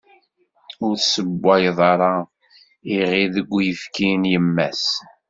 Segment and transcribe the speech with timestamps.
[0.85, 2.13] Ur tessewwayeḍ ara
[2.95, 4.85] iɣid deg uyefki n yemma-s.